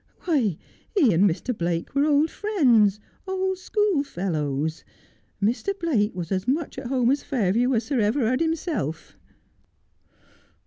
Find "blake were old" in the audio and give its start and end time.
1.55-2.31